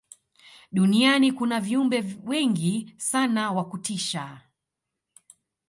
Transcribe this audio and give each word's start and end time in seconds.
duniani 0.71 1.31
kuna 1.31 1.59
viumbe 1.59 2.17
wengi 2.25 2.93
sana 2.97 3.51
wa 3.51 3.65
kutisha 3.69 4.41